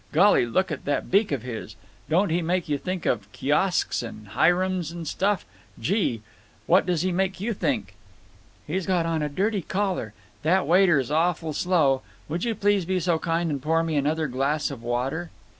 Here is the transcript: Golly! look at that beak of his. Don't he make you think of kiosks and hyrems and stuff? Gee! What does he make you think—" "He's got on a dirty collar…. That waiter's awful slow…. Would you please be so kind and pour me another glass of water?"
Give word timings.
Golly! 0.11 0.47
look 0.47 0.71
at 0.71 0.85
that 0.85 1.11
beak 1.11 1.31
of 1.31 1.43
his. 1.43 1.75
Don't 2.09 2.29
he 2.31 2.41
make 2.41 2.67
you 2.67 2.79
think 2.79 3.05
of 3.05 3.31
kiosks 3.31 4.01
and 4.01 4.29
hyrems 4.29 4.91
and 4.91 5.07
stuff? 5.07 5.45
Gee! 5.79 6.23
What 6.65 6.87
does 6.87 7.03
he 7.03 7.11
make 7.11 7.39
you 7.39 7.53
think—" 7.53 7.93
"He's 8.65 8.87
got 8.87 9.05
on 9.05 9.21
a 9.21 9.29
dirty 9.29 9.61
collar…. 9.61 10.15
That 10.41 10.65
waiter's 10.65 11.11
awful 11.11 11.53
slow…. 11.53 12.01
Would 12.29 12.43
you 12.45 12.55
please 12.55 12.83
be 12.85 12.99
so 12.99 13.19
kind 13.19 13.51
and 13.51 13.61
pour 13.61 13.83
me 13.83 13.95
another 13.95 14.25
glass 14.27 14.71
of 14.71 14.81
water?" 14.81 15.29